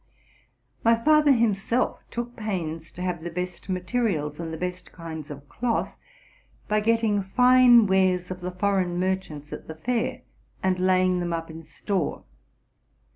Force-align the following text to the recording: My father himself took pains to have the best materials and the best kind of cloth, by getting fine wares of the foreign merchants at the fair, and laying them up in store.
My 0.83 0.95
father 0.95 1.31
himself 1.31 1.99
took 2.09 2.35
pains 2.35 2.89
to 2.93 3.03
have 3.03 3.21
the 3.23 3.29
best 3.29 3.69
materials 3.69 4.39
and 4.39 4.51
the 4.51 4.57
best 4.57 4.91
kind 4.91 5.29
of 5.29 5.47
cloth, 5.47 5.99
by 6.67 6.79
getting 6.79 7.21
fine 7.21 7.85
wares 7.85 8.31
of 8.31 8.41
the 8.41 8.49
foreign 8.49 8.99
merchants 8.99 9.53
at 9.53 9.67
the 9.67 9.75
fair, 9.75 10.23
and 10.63 10.79
laying 10.79 11.19
them 11.19 11.33
up 11.33 11.51
in 11.51 11.63
store. 11.65 12.23